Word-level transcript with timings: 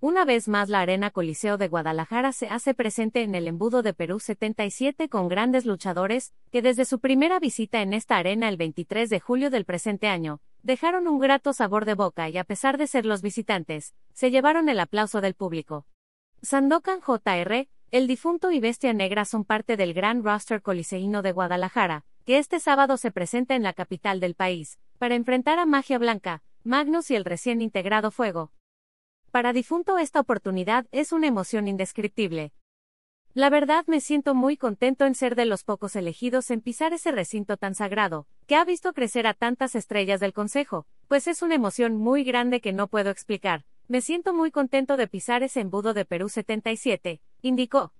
Una 0.00 0.24
vez 0.24 0.46
más 0.46 0.68
la 0.68 0.80
Arena 0.80 1.10
Coliseo 1.10 1.58
de 1.58 1.66
Guadalajara 1.66 2.30
se 2.30 2.46
hace 2.46 2.72
presente 2.72 3.22
en 3.22 3.34
el 3.34 3.48
embudo 3.48 3.82
de 3.82 3.94
Perú 3.94 4.20
77 4.20 5.08
con 5.08 5.26
grandes 5.26 5.66
luchadores, 5.66 6.32
que 6.52 6.62
desde 6.62 6.84
su 6.84 7.00
primera 7.00 7.40
visita 7.40 7.82
en 7.82 7.92
esta 7.92 8.16
arena 8.16 8.48
el 8.48 8.56
23 8.56 9.10
de 9.10 9.18
julio 9.18 9.50
del 9.50 9.64
presente 9.64 10.06
año, 10.06 10.40
dejaron 10.62 11.08
un 11.08 11.18
grato 11.18 11.52
sabor 11.52 11.84
de 11.84 11.94
boca 11.94 12.28
y 12.28 12.38
a 12.38 12.44
pesar 12.44 12.78
de 12.78 12.86
ser 12.86 13.06
los 13.06 13.22
visitantes, 13.22 13.96
se 14.12 14.30
llevaron 14.30 14.68
el 14.68 14.78
aplauso 14.78 15.20
del 15.20 15.34
público. 15.34 15.84
Sandokan 16.42 17.00
Jr., 17.00 17.66
el 17.90 18.06
difunto 18.06 18.52
y 18.52 18.60
Bestia 18.60 18.92
Negra 18.92 19.24
son 19.24 19.44
parte 19.44 19.76
del 19.76 19.94
gran 19.94 20.22
roster 20.22 20.62
coliseíno 20.62 21.22
de 21.22 21.32
Guadalajara, 21.32 22.04
que 22.24 22.38
este 22.38 22.60
sábado 22.60 22.98
se 22.98 23.10
presenta 23.10 23.56
en 23.56 23.64
la 23.64 23.72
capital 23.72 24.20
del 24.20 24.36
país, 24.36 24.78
para 24.98 25.16
enfrentar 25.16 25.58
a 25.58 25.66
Magia 25.66 25.98
Blanca, 25.98 26.44
Magnus 26.62 27.10
y 27.10 27.16
el 27.16 27.24
recién 27.24 27.62
integrado 27.62 28.12
Fuego, 28.12 28.52
para 29.30 29.52
difunto 29.52 29.98
esta 29.98 30.20
oportunidad 30.20 30.86
es 30.92 31.12
una 31.12 31.26
emoción 31.26 31.68
indescriptible. 31.68 32.52
La 33.34 33.50
verdad 33.50 33.84
me 33.86 34.00
siento 34.00 34.34
muy 34.34 34.56
contento 34.56 35.06
en 35.06 35.14
ser 35.14 35.36
de 35.36 35.44
los 35.44 35.62
pocos 35.62 35.94
elegidos 35.96 36.50
en 36.50 36.60
pisar 36.60 36.92
ese 36.92 37.12
recinto 37.12 37.56
tan 37.56 37.74
sagrado, 37.74 38.26
que 38.46 38.56
ha 38.56 38.64
visto 38.64 38.92
crecer 38.92 39.26
a 39.26 39.34
tantas 39.34 39.74
estrellas 39.74 40.18
del 40.18 40.32
Consejo, 40.32 40.86
pues 41.06 41.28
es 41.28 41.42
una 41.42 41.54
emoción 41.54 41.96
muy 41.96 42.24
grande 42.24 42.60
que 42.60 42.72
no 42.72 42.88
puedo 42.88 43.10
explicar. 43.10 43.64
Me 43.86 44.00
siento 44.00 44.34
muy 44.34 44.50
contento 44.50 44.96
de 44.96 45.06
pisar 45.08 45.42
ese 45.42 45.60
embudo 45.60 45.94
de 45.94 46.04
Perú 46.04 46.28
77, 46.28 47.20
indicó. 47.42 47.92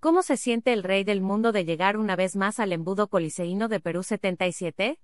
¿Cómo 0.00 0.22
se 0.22 0.36
siente 0.36 0.72
el 0.72 0.82
rey 0.82 1.04
del 1.04 1.20
mundo 1.20 1.52
de 1.52 1.64
llegar 1.64 1.96
una 1.96 2.16
vez 2.16 2.34
más 2.34 2.58
al 2.58 2.72
embudo 2.72 3.08
coliseíno 3.08 3.68
de 3.68 3.80
Perú 3.80 4.02
77? 4.02 4.98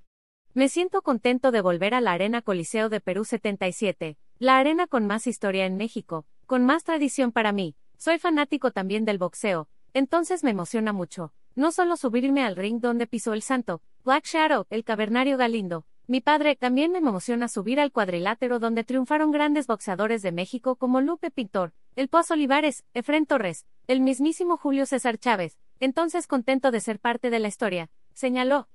Me 0.55 0.69
siento 0.69 1.03
contento 1.03 1.51
de 1.51 1.61
volver 1.61 1.95
a 1.95 2.01
la 2.01 2.13
Arena 2.13 2.41
Coliseo 2.41 2.89
de 2.89 3.01
Perú 3.01 3.27
77, 3.27 4.17
la 4.39 4.59
arena 4.59 4.87
con 4.87 5.07
más 5.07 5.27
historia 5.27 5.65
en 5.65 5.79
México, 5.79 6.27
con 6.45 6.65
más 6.65 6.85
tradición 6.85 7.33
para 7.33 7.53
mí. 7.53 7.75
Soy 7.97 8.19
fanático 8.19 8.71
también 8.71 9.07
del 9.07 9.17
boxeo, 9.17 9.69
entonces 9.95 10.45
me 10.45 10.51
emociona 10.51 10.93
mucho. 10.93 11.33
No 11.55 11.73
solo 11.73 11.97
subirme 11.97 12.45
al 12.45 12.55
ring 12.55 12.81
donde 12.81 13.07
pisó 13.07 13.33
el 13.33 13.41
santo, 13.41 13.81
Black 14.05 14.27
Shadow, 14.27 14.67
el 14.69 14.85
cavernario 14.85 15.39
Galindo. 15.39 15.87
Mi 16.07 16.21
padre 16.21 16.55
también 16.55 16.93
me 16.93 16.99
emociona 16.99 17.49
subir 17.49 17.81
al 17.81 17.93
cuadrilátero 17.93 18.59
donde 18.59 18.85
triunfaron 18.85 19.31
grandes 19.31 19.67
boxeadores 19.67 20.21
de 20.21 20.33
México 20.33 20.77
como 20.77 21.01
Lupe 21.01 21.31
Pintor, 21.31 21.73
el 21.97 22.09
Pozo 22.09 22.35
Olivares, 22.35 22.85
Efren 22.93 23.25
Torres, 23.25 23.65
el 23.87 24.03
mismísimo 24.03 24.59
Julio 24.59 24.85
César 24.85 25.17
Chávez. 25.17 25.57
Entonces 25.81 26.27
contento 26.27 26.71
de 26.71 26.81
ser 26.81 27.01
parte 27.01 27.31
de 27.31 27.39
la 27.39 27.49
historia, 27.49 27.91
señaló. 28.13 28.69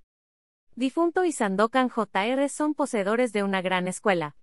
Difunto 0.75 1.23
y 1.23 1.31
Sandokan 1.31 1.89
Jr. 1.89 2.49
son 2.49 2.73
poseedores 2.73 3.31
de 3.31 3.43
una 3.43 3.61
gran 3.61 3.87
escuela, 3.87 4.35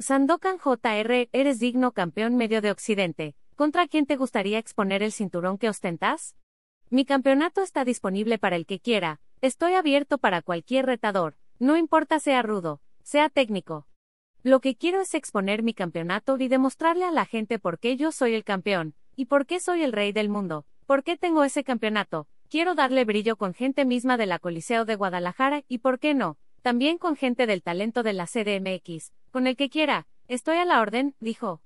Sandokan 0.00 0.58
Jr., 0.58 1.28
eres 1.32 1.58
digno 1.58 1.90
campeón 1.90 2.36
medio 2.36 2.60
de 2.60 2.70
Occidente. 2.70 3.34
¿Contra 3.56 3.88
quién 3.88 4.06
te 4.06 4.14
gustaría 4.14 4.60
exponer 4.60 5.02
el 5.02 5.10
cinturón 5.10 5.58
que 5.58 5.68
ostentas? 5.68 6.36
Mi 6.88 7.04
campeonato 7.04 7.62
está 7.62 7.84
disponible 7.84 8.38
para 8.38 8.54
el 8.54 8.64
que 8.64 8.78
quiera. 8.78 9.20
Estoy 9.40 9.74
abierto 9.74 10.18
para 10.18 10.40
cualquier 10.40 10.86
retador, 10.86 11.36
no 11.58 11.76
importa 11.76 12.20
sea 12.20 12.42
rudo, 12.42 12.80
sea 13.02 13.28
técnico. 13.28 13.88
Lo 14.44 14.60
que 14.60 14.76
quiero 14.76 15.00
es 15.00 15.14
exponer 15.14 15.64
mi 15.64 15.74
campeonato 15.74 16.36
y 16.38 16.46
demostrarle 16.46 17.04
a 17.04 17.10
la 17.10 17.26
gente 17.26 17.58
por 17.58 17.80
qué 17.80 17.96
yo 17.96 18.12
soy 18.12 18.34
el 18.34 18.44
campeón, 18.44 18.94
y 19.16 19.24
por 19.24 19.46
qué 19.46 19.58
soy 19.58 19.82
el 19.82 19.92
rey 19.92 20.12
del 20.12 20.28
mundo, 20.28 20.64
por 20.86 21.02
qué 21.02 21.16
tengo 21.16 21.42
ese 21.42 21.64
campeonato. 21.64 22.28
Quiero 22.48 22.76
darle 22.76 23.04
brillo 23.04 23.34
con 23.34 23.52
gente 23.52 23.84
misma 23.84 24.16
de 24.16 24.26
la 24.26 24.38
Coliseo 24.38 24.84
de 24.84 24.94
Guadalajara 24.94 25.64
y 25.66 25.78
por 25.78 25.98
qué 25.98 26.14
no, 26.14 26.38
también 26.62 26.98
con 26.98 27.16
gente 27.16 27.46
del 27.48 27.64
talento 27.64 28.04
de 28.04 28.12
la 28.12 28.26
CDMX, 28.26 29.12
con 29.30 29.46
el 29.46 29.56
que 29.56 29.70
quiera, 29.70 30.06
estoy 30.26 30.56
a 30.58 30.64
la 30.64 30.80
orden, 30.80 31.14
dijo. 31.20 31.60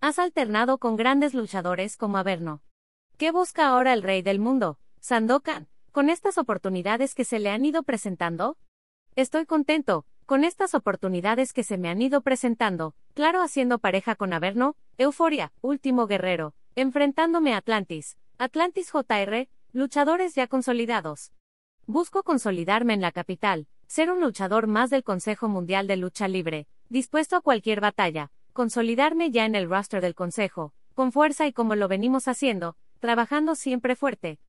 Has 0.00 0.18
alternado 0.18 0.78
con 0.78 0.96
grandes 0.96 1.34
luchadores 1.34 1.96
como 1.96 2.18
Averno. 2.18 2.62
¿Qué 3.16 3.32
busca 3.32 3.68
ahora 3.68 3.92
el 3.92 4.02
rey 4.02 4.22
del 4.22 4.38
mundo, 4.38 4.78
Sandokan, 5.00 5.68
con 5.92 6.08
estas 6.08 6.38
oportunidades 6.38 7.14
que 7.14 7.24
se 7.24 7.38
le 7.38 7.50
han 7.50 7.64
ido 7.64 7.82
presentando? 7.82 8.56
Estoy 9.14 9.44
contento, 9.44 10.06
con 10.24 10.44
estas 10.44 10.74
oportunidades 10.74 11.52
que 11.52 11.64
se 11.64 11.76
me 11.76 11.88
han 11.88 12.00
ido 12.00 12.20
presentando, 12.22 12.94
claro 13.14 13.42
haciendo 13.42 13.78
pareja 13.78 14.14
con 14.14 14.32
Averno, 14.32 14.76
Euforia, 14.96 15.52
Último 15.60 16.06
Guerrero, 16.06 16.54
enfrentándome 16.76 17.52
a 17.52 17.58
Atlantis, 17.58 18.16
Atlantis 18.38 18.90
JR, 18.92 19.48
luchadores 19.72 20.34
ya 20.34 20.46
consolidados. 20.46 21.32
Busco 21.86 22.22
consolidarme 22.22 22.94
en 22.94 23.00
la 23.00 23.12
capital, 23.12 23.66
ser 23.88 24.10
un 24.10 24.20
luchador 24.20 24.68
más 24.68 24.88
del 24.90 25.02
Consejo 25.02 25.48
Mundial 25.48 25.88
de 25.88 25.96
Lucha 25.96 26.28
Libre, 26.28 26.68
dispuesto 26.90 27.36
a 27.36 27.40
cualquier 27.40 27.80
batalla, 27.80 28.32
consolidarme 28.52 29.30
ya 29.30 29.44
en 29.44 29.54
el 29.54 29.70
roster 29.70 30.02
del 30.02 30.16
Consejo, 30.16 30.74
con 30.94 31.12
fuerza 31.12 31.46
y 31.46 31.52
como 31.52 31.76
lo 31.76 31.86
venimos 31.86 32.26
haciendo, 32.26 32.76
trabajando 32.98 33.54
siempre 33.54 33.94
fuerte. 33.94 34.40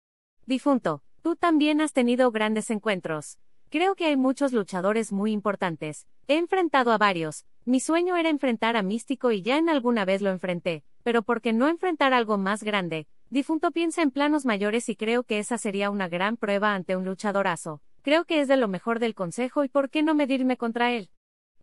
Difunto, 0.48 1.04
tú 1.22 1.36
también 1.36 1.82
has 1.82 1.94
tenido 1.94 2.32
grandes 2.32 2.72
encuentros. 2.72 3.38
Creo 3.70 3.94
que 3.94 4.08
hay 4.08 4.18
muchos 4.18 4.54
luchadores 4.54 5.12
muy 5.12 5.32
importantes. 5.32 6.08
He 6.28 6.38
enfrentado 6.38 6.92
a 6.92 6.98
varios. 6.98 7.46
Mi 7.64 7.80
sueño 7.80 8.18
era 8.18 8.30
enfrentar 8.30 8.76
a 8.76 8.82
Místico 8.82 9.32
y 9.32 9.44
ya 9.44 9.60
en 9.60 9.70
alguna 9.70 10.04
vez 10.04 10.24
lo 10.24 10.32
enfrenté, 10.32 10.84
pero 11.04 11.22
¿por 11.22 11.42
qué 11.42 11.54
no 11.54 11.68
enfrentar 11.68 12.12
algo 12.12 12.40
más 12.40 12.64
grande? 12.64 13.08
Difunto 13.30 13.70
piensa 13.70 14.02
en 14.02 14.10
planos 14.10 14.48
mayores 14.48 14.90
y 14.90 14.96
creo 14.96 15.24
que 15.24 15.38
esa 15.38 15.60
sería 15.60 15.92
una 15.92 16.10
gran 16.10 16.38
prueba 16.38 16.74
ante 16.74 16.96
un 16.96 17.06
luchadorazo. 17.06 17.84
Creo 18.02 18.26
que 18.26 18.42
es 18.42 18.48
de 18.48 18.58
lo 18.58 18.68
mejor 18.68 18.98
del 18.98 19.14
consejo 19.14 19.64
y 19.64 19.70
por 19.70 19.92
qué 19.92 20.02
no 20.02 20.16
medirme 20.16 20.58
contra 20.58 20.92
él. 20.92 21.12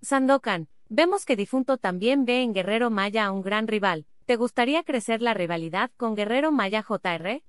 Sandokan, 0.01 0.69
vemos 0.89 1.25
que 1.25 1.35
Difunto 1.35 1.77
también 1.77 2.25
ve 2.25 2.43
en 2.43 2.55
Guerrero 2.55 2.91
Maya 2.91 3.27
a 3.27 3.33
un 3.33 3.43
gran 3.43 3.67
rival. 3.67 4.07
¿Te 4.27 4.37
gustaría 4.37 4.85
crecer 4.85 5.23
la 5.23 5.35
rivalidad 5.35 5.91
con 5.97 6.15
Guerrero 6.15 6.53
Maya 6.53 6.83
JR? 6.83 7.43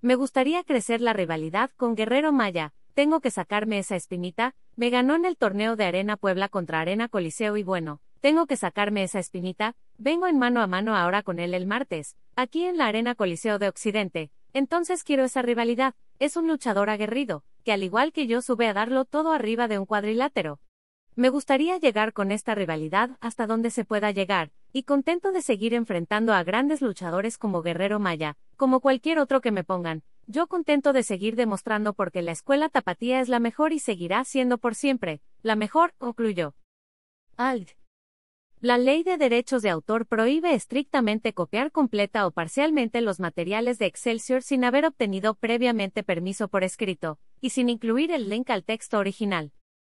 Me 0.00 0.14
gustaría 0.14 0.62
crecer 0.62 1.00
la 1.00 1.12
rivalidad 1.12 1.70
con 1.76 1.96
Guerrero 1.96 2.32
Maya. 2.32 2.72
Tengo 2.94 3.20
que 3.20 3.30
sacarme 3.30 3.78
esa 3.78 3.96
espinita. 3.96 4.54
Me 4.76 4.90
ganó 4.90 5.16
en 5.16 5.24
el 5.24 5.36
torneo 5.36 5.74
de 5.74 5.86
Arena 5.86 6.16
Puebla 6.16 6.48
contra 6.48 6.80
Arena 6.80 7.08
Coliseo 7.08 7.56
y 7.56 7.64
bueno, 7.64 8.00
tengo 8.20 8.46
que 8.46 8.56
sacarme 8.56 9.02
esa 9.02 9.18
espinita. 9.18 9.74
Vengo 9.96 10.28
en 10.28 10.38
mano 10.38 10.60
a 10.60 10.66
mano 10.68 10.94
ahora 10.96 11.22
con 11.22 11.40
él 11.40 11.54
el 11.54 11.66
martes, 11.66 12.16
aquí 12.36 12.64
en 12.64 12.76
la 12.76 12.86
Arena 12.86 13.16
Coliseo 13.16 13.58
de 13.58 13.68
Occidente. 13.68 14.30
Entonces 14.52 15.02
quiero 15.02 15.24
esa 15.24 15.42
rivalidad. 15.42 15.94
Es 16.20 16.36
un 16.36 16.46
luchador 16.46 16.90
aguerrido, 16.90 17.44
que 17.64 17.72
al 17.72 17.82
igual 17.82 18.12
que 18.12 18.26
yo 18.28 18.40
sube 18.40 18.68
a 18.68 18.74
darlo 18.74 19.04
todo 19.04 19.32
arriba 19.32 19.66
de 19.66 19.78
un 19.78 19.86
cuadrilátero. 19.86 20.60
Me 21.18 21.30
gustaría 21.30 21.78
llegar 21.78 22.12
con 22.12 22.30
esta 22.30 22.54
rivalidad 22.54 23.18
hasta 23.20 23.48
donde 23.48 23.72
se 23.72 23.84
pueda 23.84 24.12
llegar, 24.12 24.52
y 24.72 24.84
contento 24.84 25.32
de 25.32 25.42
seguir 25.42 25.74
enfrentando 25.74 26.32
a 26.32 26.44
grandes 26.44 26.80
luchadores 26.80 27.38
como 27.38 27.60
Guerrero 27.60 27.98
Maya, 27.98 28.36
como 28.56 28.78
cualquier 28.78 29.18
otro 29.18 29.40
que 29.40 29.50
me 29.50 29.64
pongan. 29.64 30.04
Yo 30.28 30.46
contento 30.46 30.92
de 30.92 31.02
seguir 31.02 31.34
demostrando 31.34 31.92
porque 31.92 32.22
la 32.22 32.30
escuela 32.30 32.68
tapatía 32.68 33.20
es 33.20 33.28
la 33.28 33.40
mejor 33.40 33.72
y 33.72 33.80
seguirá 33.80 34.22
siendo 34.22 34.58
por 34.58 34.76
siempre, 34.76 35.20
la 35.42 35.56
mejor, 35.56 35.92
concluyó. 35.98 36.54
Alt. 37.36 37.70
La 38.60 38.78
ley 38.78 39.02
de 39.02 39.18
derechos 39.18 39.62
de 39.62 39.70
autor 39.70 40.06
prohíbe 40.06 40.54
estrictamente 40.54 41.32
copiar 41.32 41.72
completa 41.72 42.28
o 42.28 42.30
parcialmente 42.30 43.00
los 43.00 43.18
materiales 43.18 43.80
de 43.80 43.86
Excelsior 43.86 44.44
sin 44.44 44.62
haber 44.62 44.86
obtenido 44.86 45.34
previamente 45.34 46.04
permiso 46.04 46.46
por 46.46 46.62
escrito, 46.62 47.18
y 47.40 47.50
sin 47.50 47.68
incluir 47.68 48.12
el 48.12 48.28
link 48.28 48.50
al 48.50 48.62
texto 48.62 48.98
original. 48.98 49.50